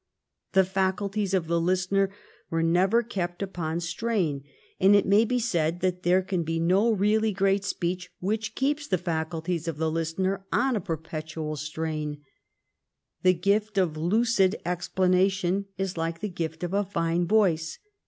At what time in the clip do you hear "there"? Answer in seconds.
6.01-6.23